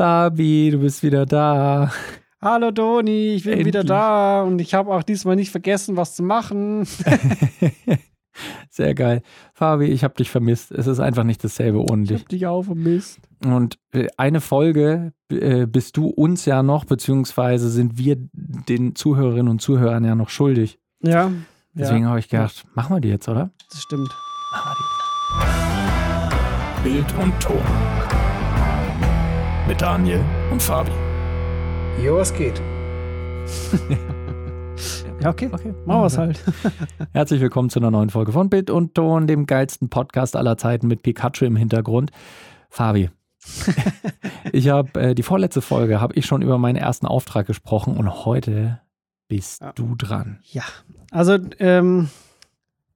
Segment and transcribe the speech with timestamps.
[0.00, 1.92] Fabi, du bist wieder da.
[2.40, 3.66] Hallo Doni, ich bin Endlich.
[3.66, 6.86] wieder da und ich habe auch diesmal nicht vergessen, was zu machen.
[8.70, 9.20] Sehr geil.
[9.52, 10.72] Fabi, ich habe dich vermisst.
[10.72, 12.20] Es ist einfach nicht dasselbe ohne Ich dich.
[12.22, 13.20] hab dich auch vermisst.
[13.44, 19.48] Und äh, eine Folge äh, bist du uns ja noch, beziehungsweise sind wir den Zuhörerinnen
[19.48, 20.78] und Zuhörern ja noch schuldig.
[21.02, 21.30] Ja,
[21.74, 23.50] Deswegen ja, habe ich gedacht, machen wir die jetzt, oder?
[23.70, 24.08] das stimmt.
[26.82, 27.99] Bild und Ton.
[29.70, 30.18] Mit Daniel
[30.50, 30.90] und Fabi.
[32.04, 32.60] Jo, was geht?
[35.22, 35.48] Ja, okay.
[35.52, 35.72] Okay.
[35.86, 36.44] Machen wir es halt.
[37.12, 40.88] Herzlich willkommen zu einer neuen Folge von Bild und Ton, dem geilsten Podcast aller Zeiten
[40.88, 42.10] mit Pikachu im Hintergrund.
[42.68, 43.10] Fabi.
[44.52, 48.24] ich habe äh, die vorletzte Folge habe ich schon über meinen ersten Auftrag gesprochen und
[48.24, 48.80] heute
[49.28, 49.70] bist Ja.
[49.72, 50.40] du dran.
[50.50, 50.64] Ja,
[51.12, 52.10] also ähm,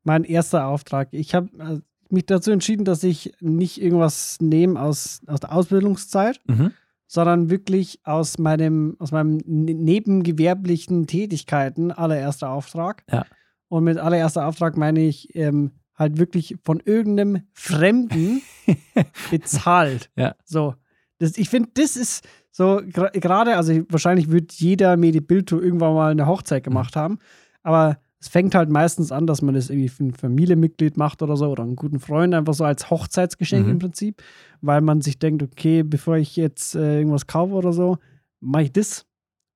[0.02, 1.06] mein erster Auftrag.
[1.12, 1.80] Ich habe äh,
[2.14, 6.72] mich dazu entschieden, dass ich nicht irgendwas nehme aus, aus der Ausbildungszeit, Mhm.
[7.06, 13.04] sondern wirklich aus meinem, aus meinem ne- nebengewerblichen Tätigkeiten allererster Auftrag.
[13.10, 13.26] Ja.
[13.68, 18.42] Und mit allererster Auftrag meine ich ähm, halt wirklich von irgendeinem Fremden
[19.30, 20.10] bezahlt.
[20.16, 20.34] Ja.
[20.44, 20.74] So.
[21.18, 26.26] Das, ich finde, das ist so gerade, also wahrscheinlich wird jeder Medibilto irgendwann mal eine
[26.26, 27.18] Hochzeit gemacht haben,
[27.62, 31.36] aber es fängt halt meistens an, dass man das irgendwie für ein Familienmitglied macht oder
[31.36, 33.72] so oder einen guten Freund, einfach so als Hochzeitsgeschenk Mhm.
[33.72, 34.22] im Prinzip,
[34.62, 37.98] weil man sich denkt, okay, bevor ich jetzt äh, irgendwas kaufe oder so,
[38.40, 39.04] mache ich das.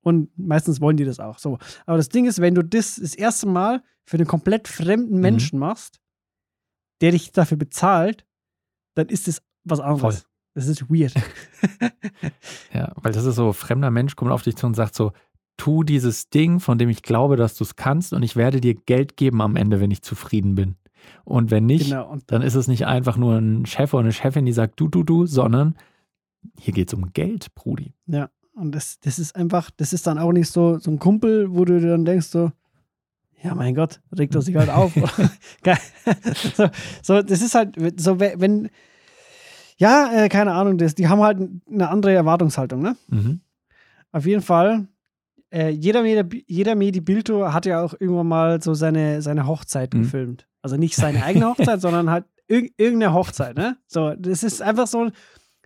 [0.03, 1.57] Und meistens wollen die das auch so.
[1.87, 5.21] Aber das Ding ist, wenn du das das erste Mal für einen komplett fremden Mhm.
[5.23, 5.99] Menschen machst,
[7.01, 8.27] der dich dafür bezahlt,
[8.97, 10.01] dann ist das was anderes.
[10.21, 10.25] Voll.
[10.55, 11.15] Das ist weird.
[12.73, 15.13] Ja, weil das ist so, fremder Mensch kommt auf dich zu und sagt so,
[15.59, 18.75] tu dieses Ding, von dem ich glaube, dass du es kannst und ich werde dir
[18.75, 20.77] Geld geben am Ende, wenn ich zufrieden bin.
[21.25, 22.09] Und wenn nicht, genau.
[22.11, 24.89] Und dann ist es nicht einfach nur ein Chef oder eine Chefin, die sagt du,
[24.89, 25.77] du, du, sondern
[26.59, 27.93] hier geht es um Geld, Brudi.
[28.07, 31.49] Ja, und das, das ist einfach, das ist dann auch nicht so, so ein Kumpel,
[31.55, 32.51] wo du dir dann denkst, so,
[33.43, 34.93] ja, mein Gott, regt er sich halt auf.
[36.57, 36.69] So,
[37.03, 38.69] so, das ist halt, so, we- wenn,
[39.77, 41.39] ja, äh, keine Ahnung, das, die haben halt
[41.71, 42.97] eine andere Erwartungshaltung, ne?
[43.09, 43.41] Mhm.
[44.13, 44.89] Auf jeden Fall,
[45.51, 50.03] äh, jeder, Medi- jeder Medibilto hat ja auch irgendwann mal so seine, seine Hochzeit Mhm.
[50.03, 50.47] gefilmt.
[50.63, 53.77] Also nicht seine eigene Hochzeit, sondern halt irg irgendeine Hochzeit, ne?
[53.87, 55.11] So, das ist einfach so,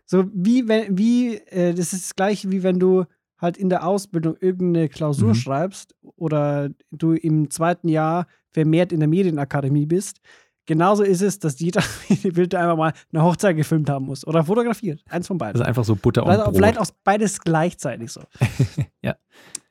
[0.05, 3.05] so wie wenn, wie, äh, das ist das gleiche, wie wenn du
[3.41, 5.35] halt in der Ausbildung irgendeine Klausur Mhm.
[5.35, 10.19] schreibst oder du im zweiten Jahr vermehrt in der Medienakademie bist.
[10.67, 15.03] Genauso ist es, dass jeder Medibilto einfach mal eine Hochzeit gefilmt haben muss oder fotografiert.
[15.09, 15.55] Eins von beiden.
[15.55, 16.57] Das ist einfach so Butter und Vielleicht, Brot.
[16.57, 18.21] vielleicht auch beides gleichzeitig so.
[19.03, 19.17] Ja.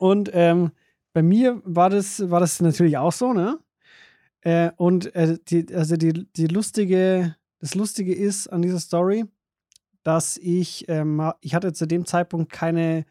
[0.02, 0.72] Und ähm,
[1.12, 3.60] bei mir war das, war das natürlich auch so, ne?
[4.40, 9.26] Äh, und äh, die, also die, die lustige, das Lustige ist an dieser Story,
[10.02, 13.04] dass ich, ähm, ich hatte zu dem Zeitpunkt keine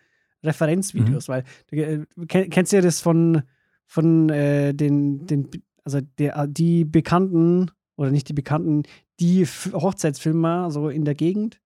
[0.44, 3.44] Referenzvideos, weil du äh, kenn, kennst du ja das von,
[3.86, 5.50] von äh, den, den,
[5.86, 8.84] also der, die Bekannten, oder nicht die Bekannten,
[9.22, 11.62] die Hochzeitsfilmer so in der Gegend,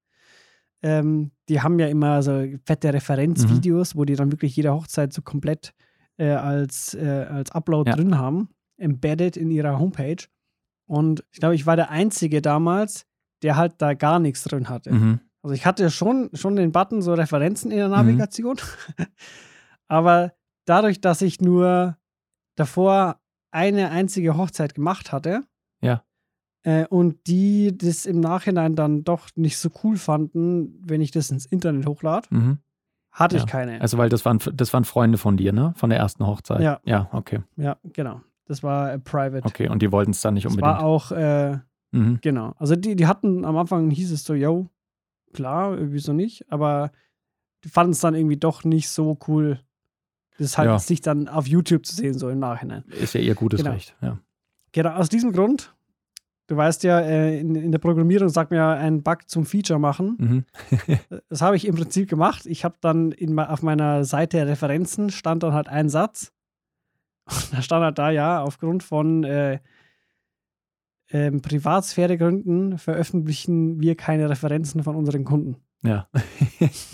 [0.84, 5.22] ähm, die haben ja immer so fette Referenzvideos, wo die dann wirklich jede Hochzeit so
[5.22, 5.73] komplett
[6.17, 7.95] äh, als, äh, als Upload Ja.
[7.95, 10.23] drin haben, embedded in ihrer Homepage.
[10.88, 13.05] Und ich glaube, ich war der Einzige damals,
[13.41, 14.94] der halt da gar nichts drin hatte.
[14.94, 15.19] Mhm.
[15.44, 18.57] Also ich hatte schon, schon den Button, so Referenzen in der Navigation.
[19.88, 20.34] Aber
[20.66, 21.97] dadurch, dass ich nur
[22.55, 23.19] davor
[23.51, 25.44] eine einzige Hochzeit gemacht hatte
[25.81, 26.03] Ja.
[26.66, 31.30] Äh, und die das im Nachhinein dann doch nicht so cool fanden, wenn ich das
[31.31, 32.58] ins Internet hochlade, Mhm.
[33.12, 33.44] hatte Ja.
[33.44, 33.80] ich keine.
[33.81, 35.74] Also, weil das waren, das waren Freunde von dir, ne?
[35.78, 36.62] Von der ersten Hochzeit.
[36.62, 36.80] Ja.
[36.86, 37.40] Ja, okay.
[37.56, 38.22] ja, genau.
[38.48, 39.46] Das war äh, private.
[39.46, 40.76] Okay, und die wollten es dann nicht das unbedingt.
[40.78, 41.58] war auch, äh,
[41.92, 42.20] Mhm.
[42.22, 42.53] genau.
[42.58, 44.70] Also die, die hatten am Anfang hieß es so, yo,
[45.34, 46.92] klar, wieso nicht, aber
[47.64, 49.59] die fanden es dann irgendwie doch nicht so cool,
[50.38, 50.80] das halt Ja.
[50.80, 52.84] sich dann auf YouTube zu sehen, so im Nachhinein.
[53.02, 53.72] Ist ja ihr gutes Genau.
[53.72, 53.96] Recht.
[54.02, 54.20] Ja.
[54.74, 55.74] Genau, aus diesem Grund,
[56.47, 59.79] du weißt ja, äh, in, in der Programmierung sagt man ja, einen Bug zum Feature
[59.79, 60.17] machen.
[60.19, 60.45] Mhm.
[61.29, 62.45] Das habe ich im Prinzip gemacht.
[62.45, 66.31] Ich habe dann in, auf meiner Seite Referenzen stand dann halt ein Satz.
[67.25, 69.59] Und da stand halt da, ja, aufgrund von äh,
[71.11, 75.58] ähm, Privatsphäregründen veröffentlichen wir keine Referenzen von unseren Kunden.
[75.84, 76.08] Ja.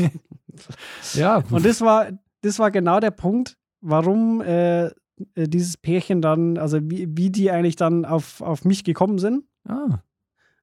[1.13, 1.43] ja.
[1.49, 2.09] Und das war,
[2.41, 4.91] das war genau der Punkt, warum äh,
[5.35, 9.43] dieses Pärchen dann, also wie, wie die eigentlich dann auf, auf mich gekommen sind.
[9.67, 9.99] ah,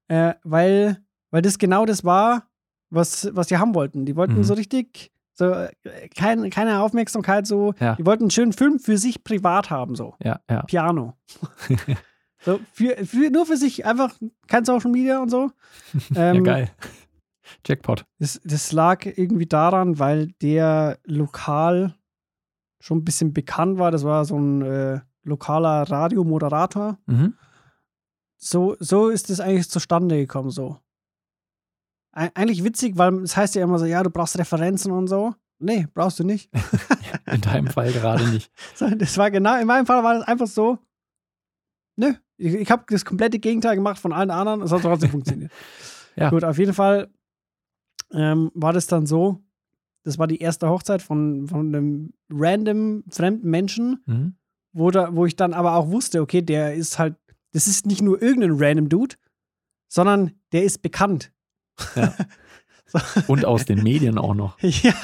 [0.08, 0.98] Äh, weil,
[1.30, 2.48] weil das genau das war,
[2.90, 4.06] was, was die haben wollten.
[4.06, 4.44] Die wollten Mhm.
[4.44, 5.68] so richtig, so äh,
[6.16, 7.94] kein, keine Aufmerksamkeit, so, Ja.
[7.96, 10.14] die wollten einen schönen Film für sich privat haben, so.
[10.24, 10.62] ja, ja.
[10.62, 11.14] Piano.
[12.40, 14.14] so, für, für, nur für sich, einfach
[14.46, 15.50] kein Social Media und so.
[16.14, 16.70] ja, Ähm, geil.
[17.66, 18.04] Jackpot.
[18.18, 21.94] Das, das lag irgendwie daran, weil der lokal
[22.80, 23.90] schon ein bisschen bekannt war.
[23.90, 26.98] Das war so ein äh, lokaler Radiomoderator.
[27.06, 27.34] Mhm.
[28.36, 30.78] So, so ist es eigentlich zustande gekommen, so.
[32.12, 35.34] Eig eigentlich witzig, weil es heißt ja immer so, ja, du brauchst Referenzen und so.
[35.58, 36.50] Nee, brauchst du nicht.
[37.26, 38.50] In deinem Fall gerade nicht.
[38.98, 40.78] Das war genau, in meinem Fall war das einfach so,
[41.96, 45.52] nö, ich, ich habe das komplette Gegenteil gemacht von allen anderen, es hat trotzdem funktioniert.
[46.16, 46.30] Ja.
[46.30, 47.08] Gut, auf jeden Fall
[48.12, 49.42] ähm, war das dann so,
[50.08, 54.34] das war die erste Hochzeit von, von einem random fremden Menschen, Mhm.
[54.72, 57.16] wo, da, wo ich dann aber auch wusste, okay, der ist halt,
[57.52, 59.16] das ist nicht nur irgendein random Dude,
[59.88, 61.30] sondern der ist bekannt.
[61.94, 62.14] Ja.
[63.26, 64.58] Und aus den Medien auch noch.
[64.62, 64.94] Ja,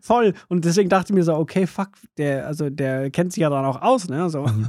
[0.00, 0.34] voll.
[0.48, 3.64] Und deswegen dachte ich mir so, okay, fuck, der, also der kennt sich ja dann
[3.64, 4.28] auch aus, ne?
[4.30, 4.46] So.
[4.46, 4.68] Mhm.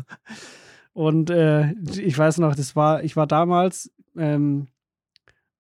[0.94, 4.68] Und äh, ich weiß noch, das war, ich war damals, ähm,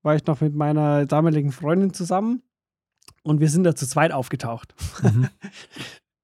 [0.03, 2.43] war ich noch mit meiner damaligen Freundin zusammen
[3.23, 4.73] und wir sind da zu zweit aufgetaucht.
[5.03, 5.29] Mhm.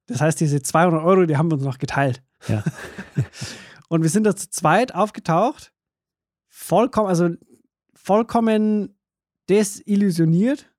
[0.09, 2.23] Das heißt, diese 200 Euro, die haben wir uns noch geteilt.
[2.47, 2.63] Ja.
[3.89, 5.73] Und wir sind da zu zweit aufgetaucht,
[6.47, 7.31] vollkommen, also
[7.93, 8.97] vollkommen
[9.49, 10.71] desillusioniert.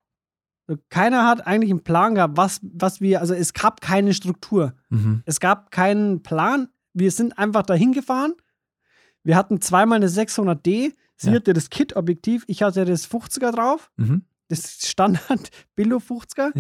[0.89, 4.73] Keiner hat eigentlich einen Plan gehabt, was, was wir, also es gab keine Struktur.
[4.89, 5.23] Mhm.
[5.27, 6.69] Es gab keinen Plan.
[6.95, 8.33] Wir sind einfach dahin gefahren.
[9.25, 10.95] Wir hatten zweimal eine 600D.
[11.17, 11.35] Sie Ja.
[11.35, 13.91] hatte das Kit-Objektiv, ich hatte das 50er drauf.
[13.97, 14.25] Mhm.
[14.49, 16.53] Das Standard Billo 50er.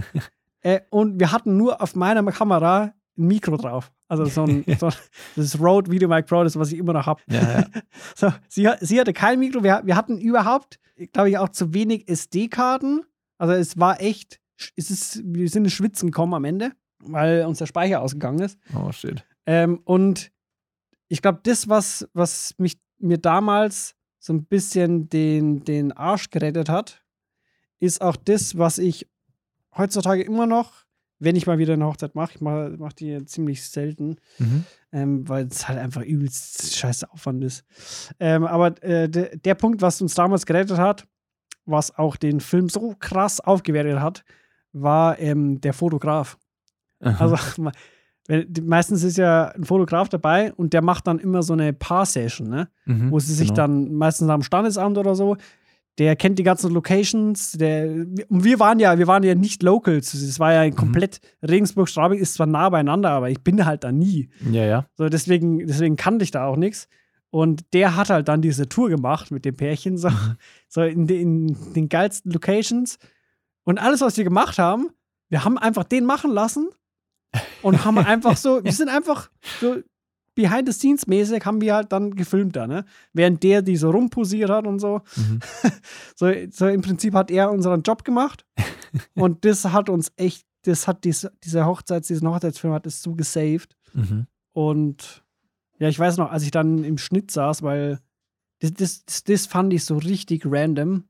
[0.61, 3.91] äh, und wir hatten nur auf meiner Kamera ein Mikro drauf.
[4.09, 4.95] Also so ein, so ein
[5.37, 7.21] das Rode Video Mic Pro, das was ich immer noch habe.
[7.29, 7.67] Ja, ja.
[8.15, 9.63] So, sie, sie hatte kein Mikro.
[9.63, 10.79] Wir, wir hatten überhaupt,
[11.13, 13.03] glaube ich, auch zu wenig SD-Karten.
[13.39, 14.41] Also es war echt,
[14.77, 18.59] es ist, wir sind ins Schwitzen gekommen am Ende, weil uns der Speicher ausgegangen ist.
[18.75, 19.25] Oh, shit.
[19.47, 20.33] Ähm, und
[21.09, 26.69] ich glaube, das, was, was mich mir damals so ein bisschen den, den Arsch gerettet
[26.69, 27.03] hat,
[27.81, 29.07] ist auch das, was ich
[29.77, 30.73] heutzutage immer noch,
[31.21, 34.65] wenn ich mal wieder eine Hochzeit mache, ich mache mach die ziemlich selten, Mhm.
[34.93, 37.65] ähm, weil es halt einfach übelst scheiße Aufwand ist.
[38.21, 41.07] Ähm, aber äh, de, der Punkt, was uns damals gerettet hat,
[41.67, 44.25] was auch den Film so krass aufgewertet hat,
[44.73, 46.39] war ähm, der Fotograf.
[47.01, 47.25] Aha.
[47.25, 47.37] Also
[48.63, 52.69] meistens ist ja ein Fotograf dabei und der macht dann immer so eine Paar-Session, ne?
[52.85, 53.11] Mhm.
[53.11, 53.57] wo sie sich Genau.
[53.57, 55.37] dann meistens am Standesamt oder so,
[55.99, 57.87] der kennt die ganzen Locations, der
[58.29, 60.77] und wir waren ja, wir waren ja nicht Locals, es war ja Mhm.
[60.77, 64.29] komplett Regensburg-Straubing ist zwar nah beieinander, aber ich bin halt da nie.
[64.51, 64.87] Ja, ja.
[64.97, 66.89] So deswegen deswegen kannte ich da auch nichts.
[67.31, 70.37] Und der hat halt dann diese Tour gemacht mit dem Pärchen, so, Mhm.
[70.69, 72.99] so in, den- in den geilsten Locations.
[73.65, 74.89] Und alles, was wir gemacht haben,
[75.29, 76.69] wir haben einfach den machen lassen
[77.61, 79.31] und haben einfach so, wir sind einfach
[79.61, 79.77] so
[80.39, 82.85] behind the scenes mäßig haben wir halt dann gefilmt da, ne?
[83.13, 85.01] Während der die so rumposiert hat und so.
[85.17, 85.41] Mhm.
[86.15, 88.45] So, so im Prinzip hat er unseren Job gemacht
[89.15, 93.15] und das hat uns echt, das hat diese, diese Hochzeits, diesen Hochzeitsfilm hat es so
[93.17, 93.77] gesaved.
[93.95, 94.27] Mhm.
[94.53, 95.25] Und
[95.81, 97.99] ja, ich weiß noch, als ich dann im Schnitt saß, weil
[98.61, 101.05] das, das, das, das fand ich so richtig random,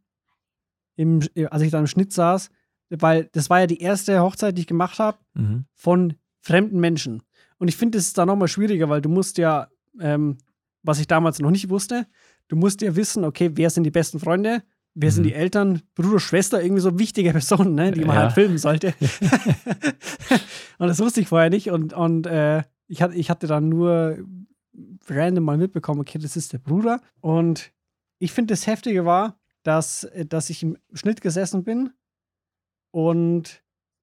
[0.97, 1.21] im,
[1.51, 2.51] als ich dann im Schnitt saß,
[2.91, 5.65] weil das war ja die erste Hochzeit, die ich gemacht habe Mhm.
[5.75, 7.23] von fremden Menschen.
[7.59, 9.69] Und ich finde, das ist da nochmal schwieriger, weil du musst ja,
[10.01, 10.39] ähm,
[10.83, 12.07] was ich damals noch nicht wusste,
[12.49, 14.63] du musst ja wissen, okay, wer sind die besten Freunde,
[14.95, 15.29] wer sind Mhm.
[15.29, 18.23] die Eltern, Bruder, Schwester, irgendwie so wichtige Personen, ne, die man Ja.
[18.23, 18.95] halt filmen sollte.
[20.79, 21.71] und das wusste ich vorher nicht.
[21.71, 24.19] Und, und äh, ich, hatte, ich hatte dann nur
[25.09, 27.01] random mal mitbekommen, okay, das ist der Bruder.
[27.21, 27.73] Und
[28.19, 31.91] ich finde, das Heftige war, dass, äh, dass ich im Schnitt gesessen bin
[32.91, 33.63] und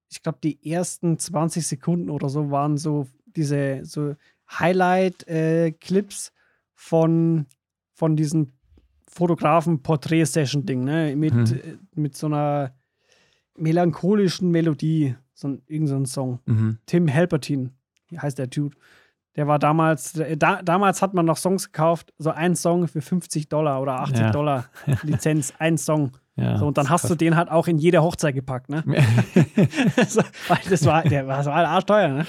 [0.09, 4.15] ich glaube, die ersten 20 Sekunden oder so waren so diese so
[4.49, 6.31] Highlight-Clips
[6.73, 7.45] von,
[7.93, 8.53] von diesem
[9.09, 11.15] Fotografen-Porträt-Session-Ding, ne?
[11.15, 11.43] Mit, Mhm.
[11.45, 12.73] äh, mit so einer
[13.57, 16.39] melancholischen Melodie, so ein, so ein Song.
[16.45, 16.77] Mhm.
[16.85, 18.75] Tim wie heißt der Dude.
[19.35, 23.49] Der war damals, da, damals hat man noch Songs gekauft, so ein Song für 50
[23.49, 24.31] Dollar oder 80 Ja.
[24.31, 24.65] Dollar
[25.03, 26.11] Lizenz, ein Song.
[26.37, 28.83] Ja, So, und dann das hast du den halt auch in jeder Hochzeit gepackt, ne?
[30.07, 32.25] so, weil das war, der war so halt arschteuer, ne?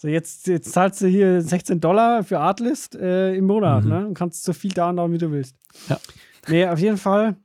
[0.00, 3.90] So, jetzt, jetzt zahlst du hier 16 Dollar für Artlist äh, im Monat, Mhm.
[3.90, 4.06] ne?
[4.06, 5.54] Und kannst so viel downloaden, wie du willst.
[5.90, 6.00] Ja.
[6.48, 7.36] Nee, auf jeden Fall,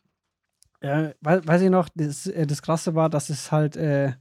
[0.79, 4.13] äh, weiß, ich noch, das, äh, das Krasse war, dass es halt, äh,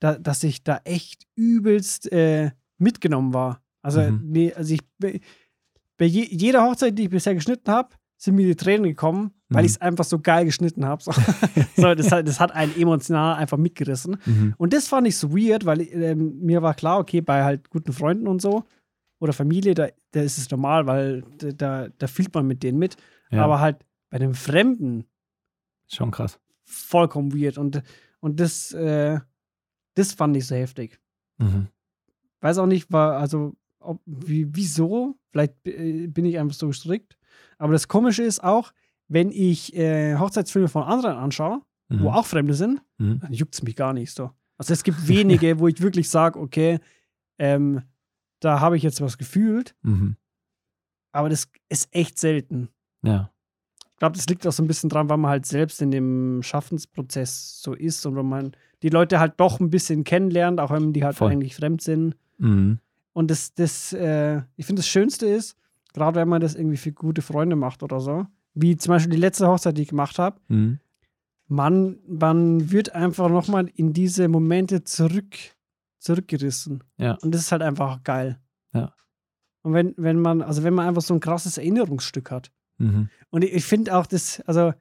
[0.00, 3.60] da, dass ich da echt übelst äh, mitgenommen war.
[3.82, 4.20] Also, Mhm.
[4.24, 5.20] nee, also ich, bei,
[5.98, 9.62] bei je, jeder Hochzeit, die ich bisher geschnitten habe, sind mir die Tränen gekommen, weil
[9.62, 9.66] Mhm.
[9.66, 11.02] ich es einfach so geil geschnitten habe.
[11.02, 11.12] So.
[11.76, 14.16] so, das, hat, das hat einen emotional einfach mitgerissen.
[14.24, 14.54] Mhm.
[14.56, 17.92] Und das fand ich so weird, weil ähm, mir war klar, okay, bei halt guten
[17.92, 18.64] Freunden und so
[19.20, 22.96] oder Familie, da, da ist es normal, weil da, da, fühlt man mit denen mit.
[23.30, 25.04] Ja, Aber halt bei einem Fremden
[25.88, 26.38] schon krass.
[26.64, 27.58] vollkommen weird.
[27.58, 27.82] Und,
[28.20, 29.18] und das, äh,
[29.94, 31.00] das fand ich so heftig.
[31.38, 31.68] Mhm.
[32.40, 35.16] Weiß auch nicht, war, also, ob, wie, wieso?
[35.30, 37.16] Vielleicht äh, bin ich einfach so strikt.
[37.58, 38.72] Aber das Komische ist auch,
[39.08, 42.08] wenn ich äh, Hochzeitsfilme von anderen anschaue, wo Mhm.
[42.08, 43.20] auch Fremde sind, Mhm.
[43.20, 44.30] dann juckt es mich gar nicht so.
[44.58, 46.78] Also es gibt wenige, wo ich wirklich sage, okay,
[47.38, 47.82] ähm,
[48.40, 50.16] da habe ich jetzt was gefühlt, Mhm.
[51.12, 52.68] aber das ist echt selten.
[53.02, 53.30] Ja.
[53.90, 56.42] Ich glaube, das liegt auch so ein bisschen dran, weil man halt selbst in dem
[56.42, 60.92] Schaffensprozess so ist und wenn man die Leute halt doch ein bisschen kennenlernt, auch wenn
[60.92, 61.30] die halt Voll.
[61.30, 62.16] eigentlich fremd sind.
[62.38, 62.78] Mhm.
[63.12, 65.56] Und das, das, äh, ich finde, das Schönste ist,
[65.94, 69.20] gerade wenn man das irgendwie für gute Freunde macht oder so, wie zum Beispiel die
[69.20, 70.78] letzte Hochzeit, die ich gemacht habe, Mhm.
[71.48, 75.34] man, man wird einfach nochmal in diese Momente zurück,
[75.98, 76.84] zurückgerissen.
[76.98, 77.16] Ja.
[77.22, 78.38] Und das ist halt einfach geil.
[78.74, 78.92] Ja.
[79.62, 82.52] Und wenn, wenn man, also wenn man einfach so ein krasses Erinnerungsstück hat.
[82.78, 83.08] Mhm.
[83.30, 84.72] Und ich, ich finde auch das, also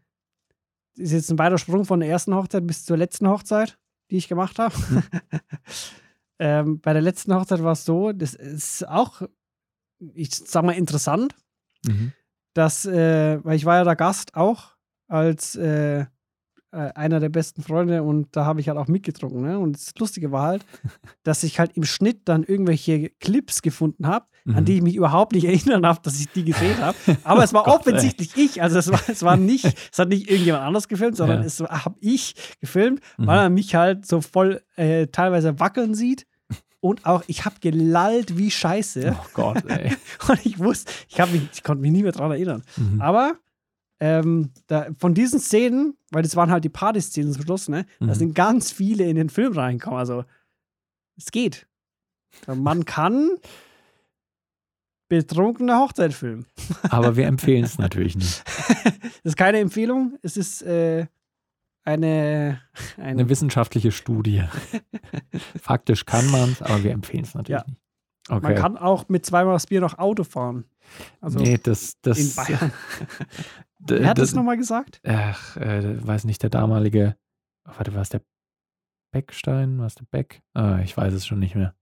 [0.96, 3.77] das ist jetzt ein weiter Sprung von der ersten Hochzeit bis zur letzten Hochzeit,
[4.12, 4.75] die ich gemacht habe.
[4.77, 5.03] Mhm.
[6.39, 9.22] ähm, bei der letzten Hochzeit war es so, das ist auch,
[10.13, 11.36] ich sag mal, interessant,
[11.86, 12.13] Mhm.
[12.53, 14.72] dass, äh, weil ich war ja der Gast auch
[15.07, 16.05] als äh, äh,
[16.95, 19.41] einer der besten Freunde und da habe ich halt auch mitgetrunken.
[19.43, 19.60] Ne?
[19.60, 20.65] Und das Lustige war halt,
[21.24, 24.65] dass ich halt im Schnitt dann irgendwelche Clips gefunden habe, an Mhm.
[24.65, 25.43] die ich mich überhaupt nicht
[25.75, 26.98] erinnern habe, dass ich die gedreht habe.
[27.24, 27.93] Aber es war Gott, ey.
[27.93, 28.62] offensichtlich ich.
[28.62, 31.45] Also es war, es war nicht, es hat nicht irgendjemand anders gefilmt, sondern Ja.
[31.45, 33.27] es habe ich gefilmt, Mhm.
[33.27, 36.25] weil man mich halt so voll äh, teilweise wackeln sieht.
[36.84, 39.16] Und auch, ich habe gelallt wie Scheiße.
[39.18, 39.96] Oh Gott, ey.
[40.28, 42.62] Und ich wusste, ich, mich, ich konnte mich nie mehr dran erinnern.
[42.75, 43.00] Mhm.
[43.02, 43.38] Aber
[44.02, 47.86] ähm, da, von diesen Szenen, weil das waren halt die Party-Szenen zum Schluss, ne?
[48.02, 48.13] Da Mhm.
[48.16, 49.98] sind ganz viele in den Film reingekommen.
[49.98, 50.25] Also,
[51.16, 51.68] es geht.
[52.48, 53.30] Man kann
[55.10, 56.46] betrunkener Hochzeit filmen.
[56.90, 58.44] Aber wir empfehlen es natürlich nicht.
[59.24, 60.18] Das ist keine Empfehlung.
[60.22, 61.06] Es ist äh,
[61.86, 62.62] eine,
[62.98, 64.44] eine, Eine wissenschaftliche Studie.
[65.62, 67.68] Faktisch kann man es, aber wir empfehlen es natürlich Ja.
[67.68, 67.80] nicht.
[68.30, 68.42] Okay.
[68.42, 70.63] Man kann auch mit zweimal das Bier noch Auto fahren.
[71.20, 72.72] Also nee, das, das, in Bayern.
[73.80, 75.02] Wer hat das das nochmal gesagt?
[75.06, 77.18] Ach, äh, weiß nicht, der damalige,
[77.68, 78.22] oh, warte, war es der
[79.12, 79.78] Beckstein?
[79.78, 80.42] War es der Beck?
[80.54, 81.75] Ah, ich weiß es schon nicht mehr.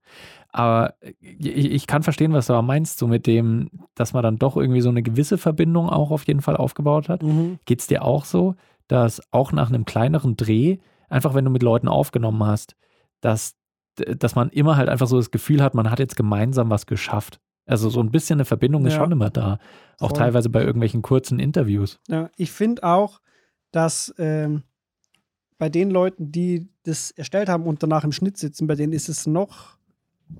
[0.50, 4.24] Aber äh, ich, ich kann verstehen, was du aber meinst, so mit dem, dass man
[4.24, 7.22] dann doch irgendwie so eine gewisse Verbindung auch auf jeden Fall aufgebaut hat.
[7.22, 7.60] Mhm.
[7.65, 8.55] Geht es dir auch so,
[8.91, 12.75] dass auch nach einem kleineren Dreh, einfach wenn du mit Leuten aufgenommen hast,
[13.21, 13.55] dass,
[13.95, 17.39] dass man immer halt einfach so das Gefühl hat, man hat jetzt gemeinsam was geschafft.
[17.65, 19.00] Also so ein bisschen eine Verbindung ist Ja.
[19.00, 19.60] schon immer da.
[20.00, 20.17] Auch Voll.
[20.17, 22.00] teilweise bei irgendwelchen kurzen Interviews.
[22.10, 23.21] Ja, ich finde auch,
[23.71, 24.63] dass ähm,
[25.57, 29.07] bei den Leuten, die das erstellt haben und danach im Schnitt sitzen, bei denen ist
[29.07, 29.77] es noch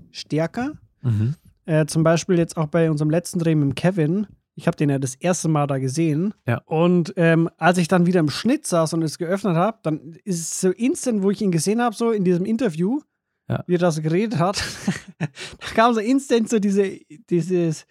[0.10, 0.74] stärker.
[1.04, 1.36] Mhm.
[1.66, 4.28] Äh, zum Beispiel jetzt auch bei unserem letzten Dreh mit Kevin.
[4.56, 6.34] Ich habe den ja das erste Mal da gesehen.
[6.46, 6.62] Ja.
[6.66, 10.40] Und ähm, als ich dann wieder im Schnitt saß und es geöffnet habe, dann ist
[10.40, 13.00] es so instant, wo ich ihn gesehen habe, so in diesem Interview,
[13.50, 13.64] Ja.
[13.68, 14.62] wie er das geredet hat,
[15.20, 15.28] da
[15.74, 17.86] kam so instant so diese, dieses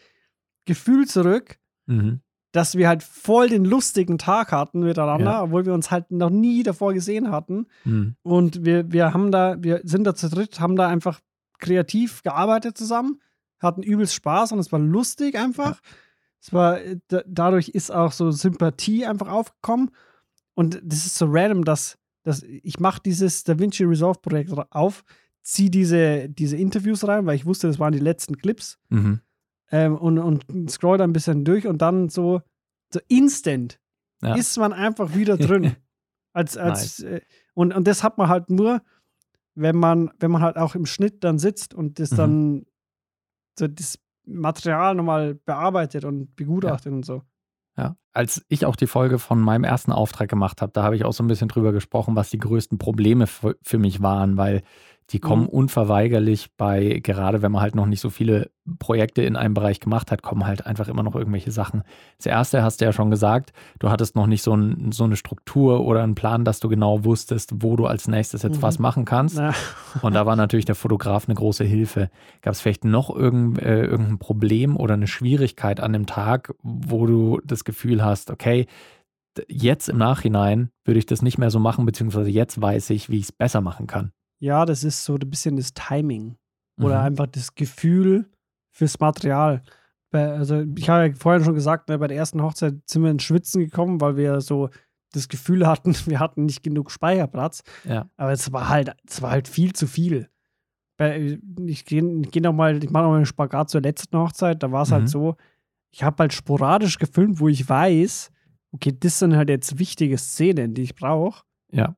[0.67, 2.21] Gefühl zurück, Mhm.
[2.53, 5.43] dass wir halt voll den lustigen Tag hatten miteinander, Ja.
[5.45, 7.67] obwohl wir uns halt noch nie davor gesehen hatten.
[7.85, 8.17] Mhm.
[8.23, 11.21] Und wir, wir haben da, wir sind da zu dritt, haben da einfach
[11.59, 13.21] kreativ gearbeitet zusammen,
[13.61, 15.81] hatten übelst Spaß und es war lustig einfach.
[16.43, 16.79] Es war,
[17.09, 19.91] da, dadurch ist auch so Sympathie einfach aufgekommen.
[20.55, 25.05] Und das ist so random, dass, dass ich mache dieses DaVinci Resolve Projekt auf,
[25.43, 29.21] ziehe diese, diese Interviews rein, weil ich wusste, das waren die letzten Clips Mhm.
[29.71, 32.43] ähm, und, und scroll da ein bisschen durch und dann so,
[32.93, 33.81] so instant
[34.23, 34.35] Ja.
[34.35, 35.77] ist man einfach wieder drin.
[36.33, 37.21] als, als, äh,
[37.55, 38.83] und, und das hat man halt nur,
[39.55, 42.17] wenn man, wenn man halt auch im Schnitt dann sitzt und das Mhm.
[42.17, 42.67] dann
[43.59, 47.23] so das Material nochmal bearbeitet und begutachtet und so.
[47.77, 47.97] Ja.
[48.13, 51.13] Als ich auch die Folge von meinem ersten Auftrag gemacht habe, da habe ich auch
[51.13, 54.63] so ein bisschen drüber gesprochen, was die größten Probleme für, für mich waren, weil
[55.13, 55.49] die kommen Mhm.
[55.49, 60.13] unverweigerlich bei, gerade wenn man halt noch nicht so viele Projekte in einem Bereich gemacht
[60.13, 61.83] hat, kommen halt einfach immer noch irgendwelche Sachen.
[62.19, 65.17] Das erste hast du ja schon gesagt, du hattest noch nicht so, ein, so eine
[65.17, 68.63] Struktur oder einen Plan, dass du genau wusstest, wo du als nächstes jetzt Mhm.
[68.63, 69.37] was machen kannst.
[69.37, 69.53] Na,
[70.03, 72.11] Und da war natürlich der Fotograf eine große Hilfe.
[72.43, 77.07] Gab es vielleicht noch irgend, äh, irgendein Problem oder eine Schwierigkeit an dem Tag, wo
[77.07, 78.67] du das Gefühl hast, okay,
[79.49, 83.17] jetzt im Nachhinein würde ich das nicht mehr so machen, beziehungsweise jetzt weiß ich, wie
[83.19, 84.13] ich es besser machen kann.
[84.41, 86.37] Ja, das ist so ein bisschen das Timing
[86.79, 87.05] oder Mhm.
[87.07, 88.29] einfach das Gefühl
[88.73, 89.63] fürs Material.
[90.13, 93.23] Also, ich habe ja vorhin schon gesagt, ne, bei der ersten Hochzeit sind wir ins
[93.23, 94.69] Schwitzen gekommen, weil wir so
[95.13, 97.63] das Gefühl hatten, wir hatten nicht genug Speicherplatz.
[97.85, 98.09] Ja.
[98.17, 100.29] Aber es war halt, es war halt viel zu viel.
[101.67, 104.63] Ich gehe geh noch mal, ich mache noch mal einen Spagat zur letzten Hochzeit.
[104.63, 104.95] Da war es Mhm.
[104.95, 105.37] halt so,
[105.93, 108.31] ich habe halt sporadisch gefilmt, wo ich weiß,
[108.73, 111.43] okay, das sind halt jetzt wichtige Szenen, die ich brauche.
[111.73, 111.97] Ja.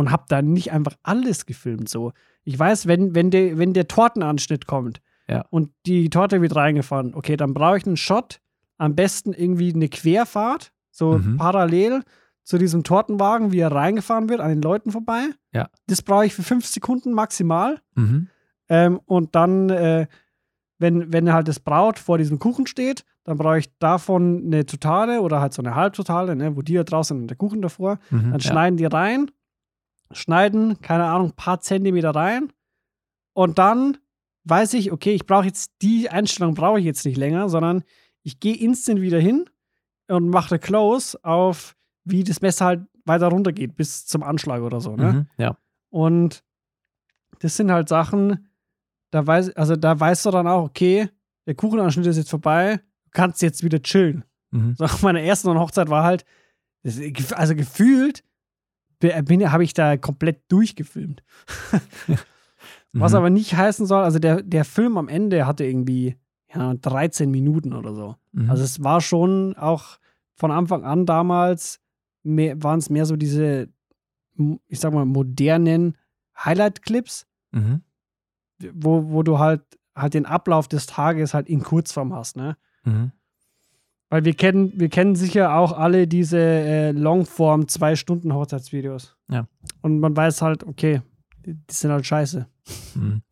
[0.00, 1.88] Und habe da nicht einfach alles gefilmt.
[1.90, 2.12] So,
[2.44, 5.44] ich weiß, wenn, wenn, der, wenn der Tortenanschnitt kommt Ja.
[5.50, 8.40] und die Torte wird reingefahren, okay, dann brauche ich einen Shot,
[8.78, 11.36] am besten irgendwie eine Querfahrt, so Mhm.
[11.36, 12.02] parallel
[12.44, 15.26] zu diesem Tortenwagen, wie er reingefahren wird, an den Leuten vorbei.
[15.52, 15.68] Ja.
[15.86, 17.78] Das brauche ich für fünf Sekunden maximal.
[17.94, 18.28] Mhm.
[18.70, 20.06] Ähm, und dann, äh,
[20.78, 25.20] wenn, wenn halt das Braut vor diesem Kuchen steht, dann brauche ich davon eine Totale
[25.20, 27.98] oder halt so eine Halbtotale, ne, wo die da draußen und der Kuchen davor.
[28.10, 28.30] Mhm.
[28.30, 28.50] Dann ja.
[28.50, 29.30] schneiden die rein,
[30.12, 32.52] schneiden, keine Ahnung, ein paar Zentimeter rein.
[33.32, 33.98] Und dann
[34.44, 37.84] weiß ich, okay, ich brauche jetzt die Einstellung brauche ich jetzt nicht länger, sondern
[38.22, 39.48] ich gehe instant wieder hin
[40.08, 44.80] und mache Close auf, wie das Messer halt weiter runter geht, bis zum Anschlag oder
[44.80, 44.96] so.
[44.96, 45.12] Ne?
[45.12, 45.26] Mhm.
[45.36, 45.56] Ja.
[45.90, 46.42] Und
[47.40, 48.48] das sind halt Sachen,
[49.10, 51.08] da weiß, also da weißt du dann auch, okay,
[51.46, 54.24] der Kuchenanschnitt ist jetzt vorbei, du kannst jetzt wieder chillen.
[54.50, 54.74] Mhm.
[54.76, 56.24] So, auf meiner ersten Hochzeit war halt,
[56.84, 58.24] also gefühlt
[59.02, 61.22] habe ich da komplett durchgefilmt.
[62.92, 63.18] Was Mhm.
[63.18, 66.16] aber nicht heißen soll, also der, der Film am Ende hatte irgendwie
[66.52, 68.16] ja, 13 Minuten oder so.
[68.32, 68.50] Mhm.
[68.50, 69.98] Also es war schon auch
[70.34, 71.80] von Anfang an damals,
[72.24, 73.68] waren es mehr so diese,
[74.66, 75.96] ich sag mal, modernen
[76.44, 77.82] Highlight-Clips, Mhm.
[78.74, 79.62] wo, wo du halt
[79.94, 82.56] halt den Ablauf des Tages halt in Kurzform hast, ne?
[82.84, 83.12] Mhm.
[84.10, 89.16] Weil wir kennen, wir kennen sicher auch alle diese äh, Longform zwei Stunden Hochzeitsvideos.
[89.30, 89.46] Ja.
[89.82, 91.00] Und man weiß halt, okay,
[91.46, 92.46] die, die sind halt scheiße.
[92.96, 93.22] Mhm.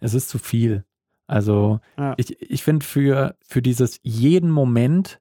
[0.00, 0.84] Es ist zu viel.
[1.26, 2.14] Also Ja.
[2.18, 5.20] ich, ich finde für, für dieses jeden Moment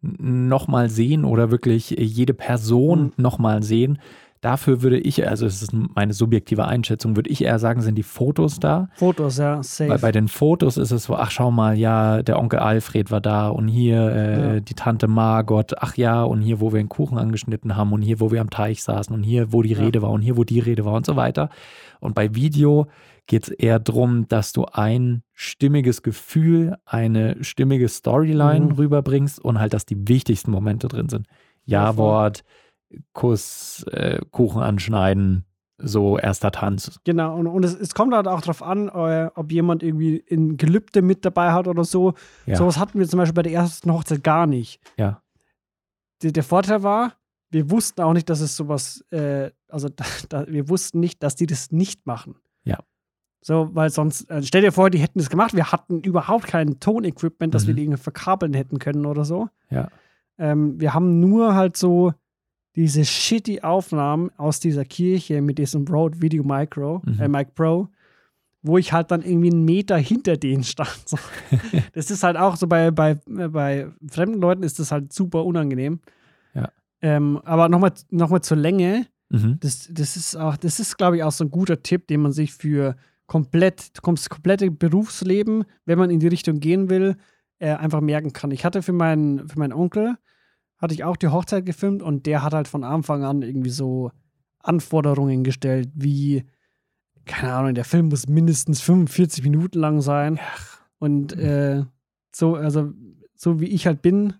[0.00, 3.12] nochmal sehen oder wirklich jede Person Mhm.
[3.18, 3.98] nochmal sehen,
[4.46, 8.04] dafür würde ich, also es ist meine subjektive Einschätzung, würde ich eher sagen, sind die
[8.04, 8.88] Fotos da.
[8.94, 9.90] Fotos, ja, safe.
[9.90, 13.20] Weil bei den Fotos ist es so, ach schau mal, ja, der Onkel Alfred war
[13.20, 14.60] da und hier äh, Ja.
[14.60, 18.20] die Tante Margot, ach ja, und hier, wo wir den Kuchen angeschnitten haben und hier,
[18.20, 19.80] wo wir am Teich saßen und hier, wo die Ja.
[19.80, 21.48] Rede war und hier, wo die Rede war und so weiter.
[21.98, 22.86] Und bei Video
[23.26, 28.72] geht es eher darum, dass du ein stimmiges Gefühl, eine stimmige Storyline Mhm.
[28.72, 31.26] rüberbringst und halt, dass die wichtigsten Momente drin sind.
[31.64, 31.86] Ja.
[31.86, 32.44] Ja-Wort,
[33.12, 35.44] Kuss, äh, Kuchen anschneiden,
[35.78, 36.98] so erster Tanz.
[37.04, 40.56] Genau, und, und es, es kommt halt auch darauf an, äh, ob jemand irgendwie ein
[40.56, 42.14] Gelübde mit dabei hat oder so.
[42.46, 42.56] Ja.
[42.56, 44.80] Sowas hatten wir zum Beispiel bei der ersten Hochzeit gar nicht.
[44.96, 45.22] Ja.
[46.22, 47.12] Der, der Vorteil war,
[47.50, 51.34] wir wussten auch nicht, dass es sowas, äh, also da, da, wir wussten nicht, dass
[51.36, 52.36] die das nicht machen.
[52.64, 52.78] Ja.
[53.42, 56.80] So, weil sonst, äh, stell dir vor, die hätten das gemacht, wir hatten überhaupt kein
[56.80, 57.76] Tonequipment, dass wir Mhm.
[57.76, 59.48] die irgendwie verkabeln hätten können oder so.
[59.70, 59.88] Ja.
[60.38, 62.12] Ähm, wir haben nur halt so
[62.76, 67.20] diese shitty Aufnahmen aus dieser Kirche mit diesem Rode Video Micro, Mhm.
[67.20, 67.88] äh, Mic Pro,
[68.62, 71.00] wo ich halt dann irgendwie einen Meter hinter denen stand.
[71.06, 71.16] So.
[71.94, 75.44] das ist halt auch so bei, bei, äh, bei fremden Leuten ist das halt super
[75.44, 76.00] unangenehm.
[76.54, 76.70] Ja.
[77.00, 79.06] Ähm, aber nochmal noch mal zur Länge.
[79.30, 79.56] Mhm.
[79.60, 82.32] Das, das ist auch, das ist, glaube ich, auch so ein guter Tipp, den man
[82.32, 87.16] sich für komplett, das komplette Berufsleben, wenn man in die Richtung gehen will,
[87.58, 88.50] äh, einfach merken kann.
[88.50, 90.16] Ich hatte für meinen, für meinen Onkel,
[90.78, 94.10] hatte ich auch die Hochzeit gefilmt und der hat halt von Anfang an irgendwie so
[94.60, 96.44] Anforderungen gestellt, wie,
[97.24, 100.38] keine Ahnung, der Film muss mindestens 45 Minuten lang sein.
[100.98, 101.84] Und äh,
[102.34, 102.92] so, also,
[103.34, 104.34] so wie ich halt bin,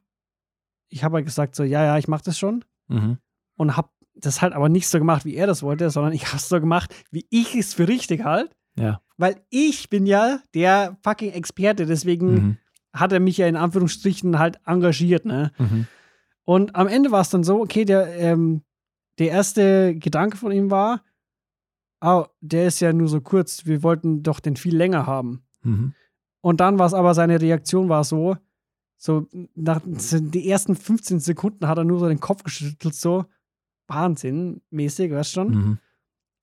[0.88, 3.18] ich habe halt gesagt, so, ja, ja, ich mache das schon Mhm.
[3.57, 6.37] und habe das halt aber nicht so gemacht, wie er das wollte, sondern ich habe
[6.37, 8.55] es so gemacht, wie ich es für richtig halt.
[8.79, 9.01] Ja.
[9.16, 12.57] Weil ich bin ja der fucking Experte, deswegen Mhm.
[12.92, 15.51] hat er mich ja in Anführungsstrichen halt engagiert, ne?
[15.59, 15.87] Mhm.
[16.46, 18.62] Und am Ende war es dann so, okay, der, ähm,
[19.18, 21.02] der erste Gedanke von ihm war,
[22.00, 25.42] oh, der ist ja nur so kurz, wir wollten doch den viel länger haben.
[25.62, 25.92] Mhm.
[26.42, 28.37] Und dann war es aber, seine Reaktion war so,
[28.96, 33.24] so nach die ersten 15 Sekunden hat er nur so den Kopf geschüttelt, so
[33.88, 35.48] Wahnsinn mäßig, weißt schon?
[35.48, 35.78] Mhm.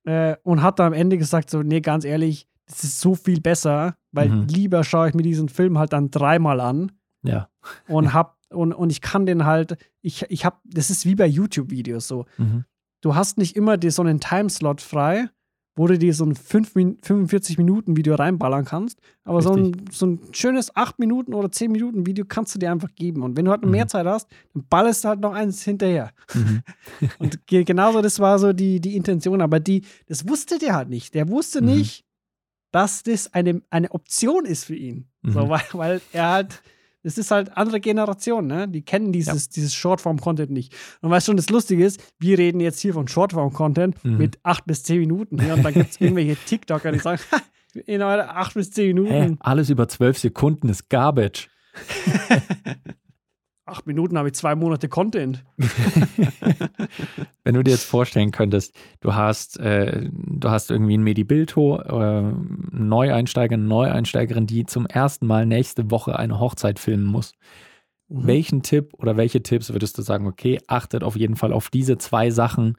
[0.05, 3.39] Äh, und hat dann am Ende gesagt, so, nee, ganz ehrlich, das ist so viel
[3.41, 4.47] besser, weil Mhm.
[4.47, 6.91] lieber schaue ich mir diesen Film halt dann dreimal an
[7.23, 7.49] Ja.
[7.87, 11.25] und hab, und, und ich kann den halt, ich, ich hab, das ist wie bei
[11.27, 12.25] YouTube-Videos so.
[12.37, 12.65] Mhm.
[13.01, 15.29] Du hast nicht immer die, so einen Timeslot frei,
[15.75, 18.99] wo du dir so ein 5 Min 45 Minuten Video reinballern kannst.
[19.23, 22.71] Aber so ein, so ein schönes 8 Minuten oder 10 Minuten Video kannst du dir
[22.71, 23.23] einfach geben.
[23.23, 23.71] Und wenn du halt Mhm.
[23.71, 26.11] mehr Zeit hast, dann ballerst du halt noch eins hinterher.
[26.33, 26.61] Mhm.
[27.19, 29.41] Und ge- genauso, das war so die, die Intention.
[29.41, 31.15] Aber die, das wusste der halt nicht.
[31.15, 31.67] Der wusste Mhm.
[31.69, 32.05] nicht,
[32.71, 35.07] dass das eine, eine Option ist für ihn.
[35.23, 35.49] So, Mhm.
[35.49, 36.61] weil, weil er halt,
[37.03, 38.67] das ist halt andere Generation, ne?
[38.67, 40.73] Die kennen dieses, dieses Shortform-Content nicht.
[41.01, 44.17] Und weißt schon, das Lustige ist, wir reden jetzt hier von Shortform-Content Mhm.
[44.17, 45.37] mit acht bis zehn Minuten.
[45.45, 47.41] Ja, und dann gibt es irgendwelche TikToker, die sagen, "Ha,
[47.85, 49.03] in eure acht bis zehn Hä?
[49.03, 49.37] Minuten.
[49.41, 51.49] Alles über zwölf Sekunden ist Garbage.
[53.65, 55.43] acht Minuten habe ich zwei Monate Content.
[57.43, 62.33] Wenn du dir jetzt vorstellen könntest, du hast, äh, du hast irgendwie ein Medibilto, äh,
[62.71, 67.33] Neueinsteiger, eine Neueinsteigerin, die zum ersten Mal nächste Woche eine Hochzeit filmen muss.
[68.09, 68.27] Mhm.
[68.27, 71.97] Welchen Tipp oder welche Tipps würdest du sagen, okay, achtet auf jeden Fall auf diese
[71.97, 72.77] zwei Sachen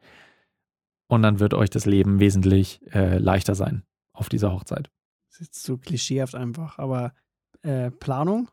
[1.09, 4.91] und dann wird euch das Leben wesentlich äh, leichter sein auf dieser Hochzeit.
[5.31, 7.13] Das ist so klischeehaft einfach, aber
[7.65, 8.49] äh, Planung.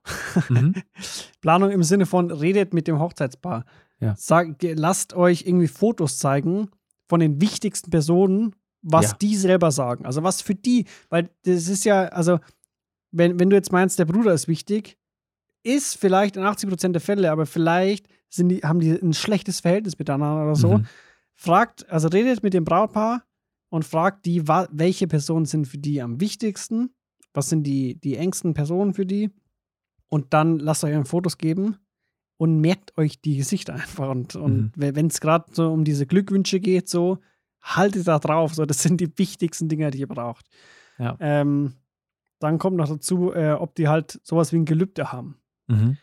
[0.50, 0.74] Mhm.
[1.42, 3.66] Planung im Sinne von redet mit dem Hochzeitspaar.
[4.00, 4.16] Ja.
[4.18, 6.70] Sag, lasst euch irgendwie Fotos zeigen
[7.08, 9.18] von den wichtigsten Personen, was Ja.
[9.22, 10.06] die selber sagen.
[10.06, 12.40] Also was für die, weil das ist ja, also
[13.12, 14.98] wenn, wenn du jetzt meinst, der Bruder ist wichtig,
[15.64, 20.00] ist vielleicht in 80% der Fälle, aber vielleicht sind die, haben die ein schlechtes Verhältnis
[20.00, 20.78] miteinander oder so.
[20.80, 20.86] Mhm.
[21.36, 23.24] Fragt, also redet mit dem Brautpaar
[23.70, 26.94] und fragt die, welche Personen sind für die am wichtigsten,
[27.34, 29.30] was sind die, die engsten Personen für die
[30.10, 31.78] und dann lasst euch Fotos geben
[32.38, 34.96] und merkt euch die Gesichter einfach und, und Mhm.
[34.96, 37.20] wenn es gerade so um diese Glückwünsche geht, so
[37.62, 40.48] haltet da drauf, so das sind die wichtigsten Dinge, die ihr braucht.
[40.98, 41.16] Ja.
[41.20, 41.76] Ähm,
[42.40, 45.40] dann kommt noch dazu, äh, ob die halt sowas wie ein Gelübde haben.
[45.68, 45.98] Mhm.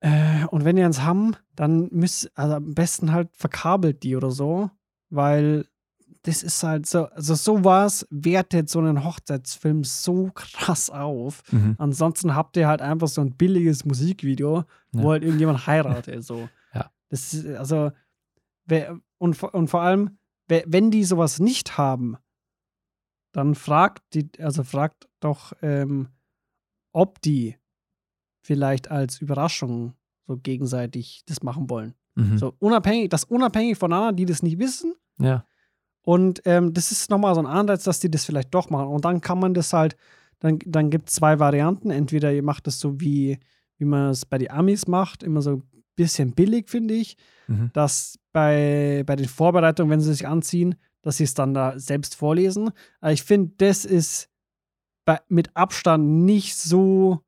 [0.00, 4.30] Äh, und wenn die eins haben, dann müsst, also am besten halt verkabelt die oder
[4.30, 4.70] so,
[5.10, 5.66] weil
[6.24, 11.42] das ist halt so, also sowas wertet so einen Hochzeitsfilm so krass auf.
[11.52, 11.76] Mhm.
[11.78, 15.08] Ansonsten habt ihr halt einfach so ein billiges Musikvideo, wo Ja.
[15.10, 16.24] halt irgendjemand heiratet.
[16.24, 16.48] So.
[16.74, 16.90] Ja.
[17.08, 17.92] Das ist, also,
[19.18, 22.16] und, vor- und vor allem, wenn die sowas nicht haben,
[23.32, 26.08] dann fragt die, also fragt doch, ähm,
[26.92, 27.56] ob die
[28.42, 29.94] vielleicht als Überraschung
[30.26, 31.94] so gegenseitig das machen wollen.
[32.14, 32.38] Mhm.
[32.38, 34.94] So unabhängig, das unabhängig von anderen, die das nicht wissen.
[35.18, 35.44] Ja.
[36.04, 38.88] Und ähm, das ist nochmal so ein Anreiz, dass die das vielleicht doch machen.
[38.88, 39.96] Und dann kann man das halt,
[40.38, 41.90] dann, dann gibt es zwei Varianten.
[41.90, 43.38] Entweder ihr macht das so, wie,
[43.78, 45.62] wie man es bei den Amis macht, immer so ein
[45.96, 47.68] bisschen billig, finde ich, Mhm.
[47.74, 52.14] dass bei, bei den Vorbereitungen, wenn sie sich anziehen, dass sie es dann da selbst
[52.16, 52.70] vorlesen.
[53.02, 54.30] Aber ich finde, das ist
[55.04, 57.20] bei, mit Abstand nicht so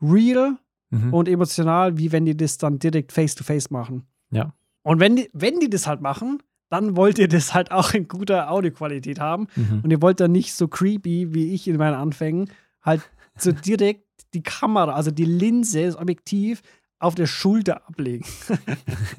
[0.00, 0.56] real
[0.90, 1.12] Mhm.
[1.12, 4.06] und emotional, wie wenn die das dann direkt face-to-face machen.
[4.30, 4.54] Ja.
[4.82, 8.08] Und wenn die, wenn die das halt machen, dann wollt ihr das halt auch in
[8.08, 9.46] guter Audioqualität haben.
[9.56, 9.80] Mhm.
[9.84, 12.50] Und ihr wollt dann nicht so creepy wie ich in meinen Anfängen,
[12.82, 13.02] halt
[13.36, 16.62] so direkt die Kamera, also die Linse, das Objektiv
[16.98, 18.24] auf der Schulter ablegen.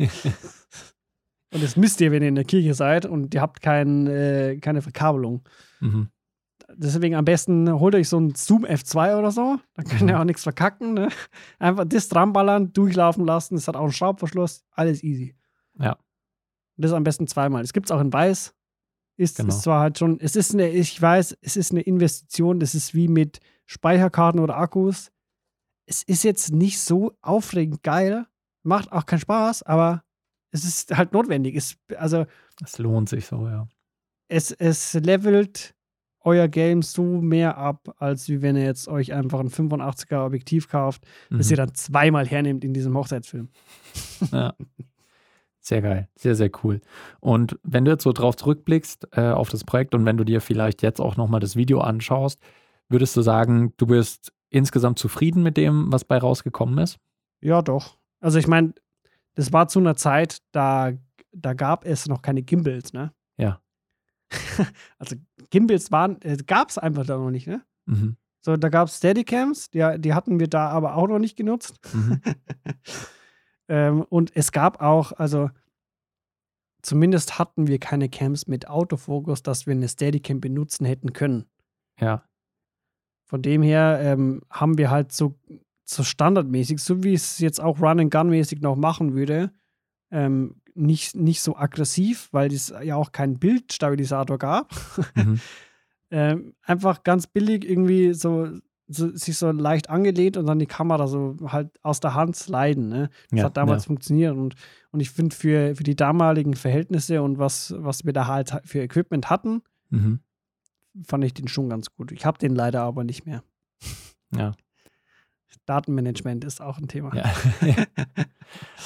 [1.54, 4.58] und das müsst ihr, wenn ihr in der Kirche seid und ihr habt kein, äh,
[4.62, 5.44] keine Verkabelung.
[5.80, 6.10] Mhm.
[6.76, 9.58] Deswegen am besten holt euch so ein Zoom F2 oder so.
[9.76, 10.22] Da könnt ihr Mhm.
[10.22, 10.94] auch nichts verkacken.
[10.96, 11.08] Ne?
[11.60, 13.56] Einfach das dranballern, durchlaufen lassen.
[13.56, 14.66] Es hat auch einen Schraubverschluss.
[14.72, 15.36] Alles easy.
[15.80, 15.98] Ja.
[16.78, 17.64] Und das am besten zweimal.
[17.64, 18.54] Es gibt es auch in weiß.
[19.20, 19.50] Ist, Genau.
[19.50, 22.60] ist zwar halt schon, es ist eine, ich weiß, es ist eine Investition.
[22.60, 25.12] Das ist wie mit Speicherkarten oder Akkus.
[25.88, 28.28] Es ist jetzt nicht so aufregend geil.
[28.64, 30.04] Macht auch keinen Spaß, aber
[30.52, 31.56] es ist halt notwendig.
[31.56, 32.26] Es, also,
[32.64, 33.68] Es lohnt sich so, ja.
[34.28, 35.74] es, es levelt
[36.22, 40.68] euer Game so mehr ab, als wie wenn ihr jetzt euch einfach ein 85er Objektiv
[40.68, 41.52] kauft, das Mhm.
[41.52, 43.50] ihr dann zweimal hernehmt in diesem Hochzeitsfilm.
[44.32, 44.54] Ja.
[45.68, 46.80] Sehr geil, sehr, sehr cool.
[47.20, 50.40] Und wenn du jetzt so drauf zurückblickst äh, auf das Projekt und wenn du dir
[50.40, 52.42] vielleicht jetzt auch nochmal das Video anschaust,
[52.88, 57.00] würdest du sagen, du bist insgesamt zufrieden mit dem, was bei rausgekommen ist?
[57.42, 57.98] Ja, doch.
[58.22, 58.76] Also ich meine,
[59.36, 60.94] das war zu einer Zeit, da,
[61.34, 63.12] da gab es noch keine Gimbals, ne?
[63.36, 63.60] Ja.
[65.00, 65.18] also
[65.50, 67.62] Gimbals waren, äh, gab es einfach da noch nicht, ne?
[67.88, 68.16] Mhm.
[68.40, 71.78] So, da gab es Steadicams, die, die hatten wir da aber auch noch nicht genutzt.
[71.94, 72.22] Mhm.
[73.68, 75.50] ähm, und es gab auch, also
[76.82, 81.46] zumindest hatten wir keine Cams mit Autofokus, dass wir eine Steadicam benutzen hätten können.
[82.00, 82.24] Ja.
[83.26, 85.36] Von dem her ähm, haben wir halt so,
[85.84, 89.52] so standardmäßig, so wie es jetzt auch Run-and-Gun-mäßig noch machen würde,
[90.12, 94.74] ähm, nicht, nicht so aggressiv, weil es ja auch keinen Bildstabilisator gab.
[95.16, 95.42] Mhm.
[96.12, 98.48] ähm, einfach ganz billig irgendwie so,
[98.88, 102.88] so sich so leicht angelehnt und dann die Kamera so halt aus der Hand sliden.
[102.90, 103.10] Ne?
[103.30, 103.88] Das Ja, hat damals ja.
[103.88, 104.56] funktioniert und,
[104.92, 108.80] und ich finde für, für die damaligen Verhältnisse und was, was wir da halt für
[108.82, 110.20] Equipment hatten, Mhm.
[111.06, 112.12] fand ich den schon ganz gut.
[112.12, 113.44] Ich habe den leider aber nicht mehr.
[114.36, 114.54] Ja.
[115.66, 117.14] Datenmanagement ist auch ein Thema.
[117.16, 117.26] ja.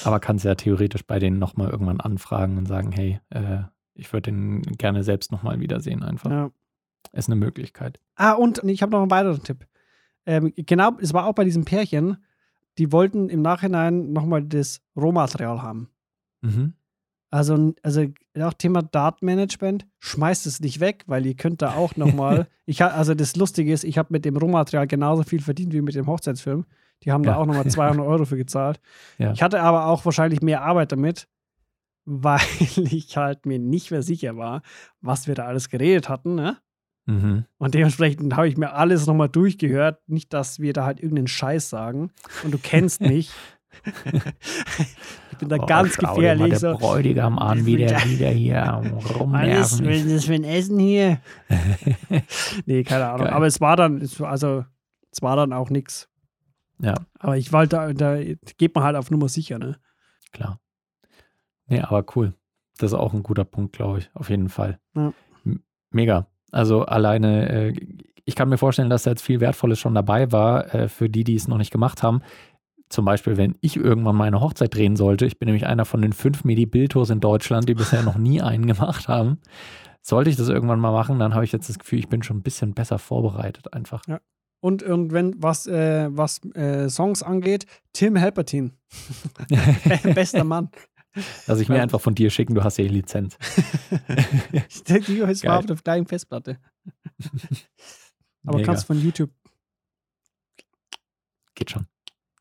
[0.04, 3.60] Aber kannst ja theoretisch bei denen nochmal irgendwann anfragen und sagen, hey, äh,
[3.94, 6.32] ich würde den gerne selbst nochmal wiedersehen einfach.
[6.32, 6.52] Ja.
[7.14, 8.00] Ist eine Möglichkeit.
[8.16, 9.68] Ah, und ich habe noch einen weiteren Tipp.
[10.26, 12.18] Ähm, genau, es war auch bei diesem Pärchen,
[12.78, 15.90] die wollten im Nachhinein nochmal das Rohmaterial haben.
[16.42, 16.74] Mhm.
[17.30, 18.06] Also, also
[18.42, 22.48] auch Thema Datenmanagement, schmeißt es nicht weg, weil ihr könnt da auch nochmal.
[22.66, 25.96] ich also das Lustige ist, ich habe mit dem Rohmaterial genauso viel verdient wie mit
[25.96, 26.66] dem Hochzeitsfilm.
[27.04, 27.32] Die haben Ja.
[27.32, 28.80] da auch nochmal 200 Euro für gezahlt.
[29.18, 29.32] Ja.
[29.32, 31.28] Ich hatte aber auch wahrscheinlich mehr Arbeit damit,
[32.06, 34.62] weil ich halt mir nicht mehr sicher war,
[35.00, 36.36] was wir da alles geredet hatten.
[36.36, 36.58] Ne?
[37.06, 37.46] Mhm.
[37.58, 40.00] Und dementsprechend habe ich mir alles nochmal durchgehört.
[40.08, 42.12] Nicht, dass wir da halt irgendeinen Scheiß sagen.
[42.44, 43.32] Und du kennst mich.
[45.32, 46.50] ich bin da Oh, ganz schau dir gefährlich.
[46.50, 48.64] Der So, Bräutigam an, wie der wieder hier
[49.20, 50.12] rumnerven was ist.
[50.16, 51.20] das für ein Essen hier?
[52.66, 53.26] nee, keine Ahnung.
[53.28, 53.34] Geil.
[53.34, 54.66] Aber es war dann, also,
[55.12, 56.08] es war dann auch nichts.
[56.80, 58.18] Ja, Aber ich wollte, da, da
[58.58, 59.78] geht man halt auf Nummer sicher, ne?
[60.32, 60.60] klar.
[61.68, 62.34] Nee, aber cool.
[62.78, 64.10] Das ist auch ein guter Punkt, glaube ich.
[64.14, 64.80] Auf jeden Fall.
[64.96, 65.14] Ja.
[65.92, 66.28] Mega.
[66.52, 67.74] Also alleine, äh,
[68.26, 71.24] ich kann mir vorstellen, dass da jetzt viel Wertvolles schon dabei war, äh, für die,
[71.24, 72.22] die es noch nicht gemacht haben.
[72.90, 75.26] Zum Beispiel, wenn ich irgendwann meine Hochzeit drehen sollte.
[75.26, 78.68] Ich bin nämlich einer von den fünf Medi-Bildtours in Deutschland, die bisher noch nie einen
[78.68, 79.40] gemacht haben.
[80.02, 82.38] Sollte ich das irgendwann mal machen, dann habe ich jetzt das Gefühl, ich bin schon
[82.38, 84.02] ein bisschen besser vorbereitet einfach.
[84.60, 88.74] Und, und wenn was, äh, was äh, Songs angeht, Tim Halpertin.
[90.16, 90.70] Bester Mann.
[91.48, 93.38] Lass ich mir einfach von dir schicken, du hast ja die Lizenz.
[94.88, 96.58] Die ist war auf gleichen Festplatte.
[98.46, 98.68] Aber Mega.
[98.68, 99.30] kannst von YouTube.
[101.56, 101.88] Geht schon.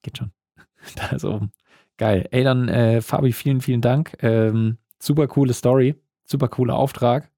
[0.03, 0.33] Geht schon.
[0.97, 1.53] Da ist oben.
[1.99, 2.27] Geil.
[2.31, 4.17] Ey, dann, äh, Fabi, vielen, vielen Dank.
[4.23, 5.95] Ähm, super coole Story.
[6.25, 7.31] Super cooler Auftrag.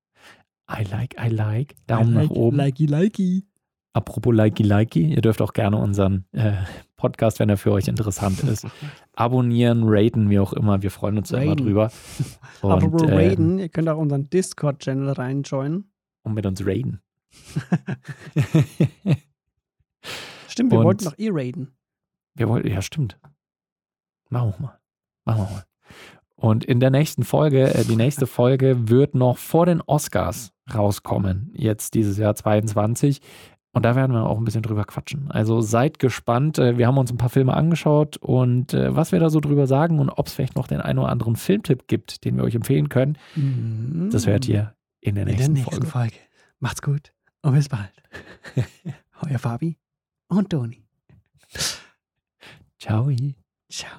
[0.71, 1.75] I like, I like.
[1.87, 2.57] Daumen nach oben.
[2.57, 3.45] Likey, likey.
[3.95, 5.15] Apropos likey, likey.
[5.15, 6.53] Ihr dürft auch gerne unseren äh,
[7.03, 8.65] Podcast, wenn er für euch interessant ist,
[9.15, 10.83] abonnieren, raten, wie auch immer.
[10.83, 11.91] Wir freuen uns da immer drüber.
[12.63, 15.91] Apropos ähm, Raiden, ihr könnt auch unseren Discord-Channel reinjoinen.
[16.23, 17.01] Und mit uns raiden.
[20.49, 21.75] Stimmt, wir Und- wollten noch eh raiden.
[22.35, 23.19] Wir wollten, ja, stimmt.
[24.31, 24.79] Machen wir mal.
[25.25, 25.65] Machen wir mal.
[26.37, 31.51] Und in der nächsten Folge, äh, die nächste Folge wird noch vor den Oscars rauskommen,
[31.55, 33.21] jetzt dieses Jahr 22.
[33.75, 35.31] Und da werden wir auch ein bisschen drüber quatschen.
[35.31, 36.59] Also seid gespannt.
[36.59, 39.67] Äh, Wir haben uns ein paar Filme angeschaut und äh, was wir da so drüber
[39.67, 42.55] sagen und ob es vielleicht noch den einen oder anderen Filmtipp gibt, den wir euch
[42.55, 43.17] empfehlen können,
[44.13, 45.87] das hört ihr in der in der nächsten, nächsten Folge.
[45.87, 46.17] Folge.
[46.61, 47.93] Macht's gut und bis bald.
[49.27, 49.79] Euer Fabi
[50.29, 50.85] und Toni.
[52.79, 53.11] Ciao.
[53.71, 53.99] Ciao.